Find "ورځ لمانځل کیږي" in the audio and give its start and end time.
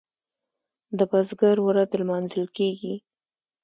1.67-2.95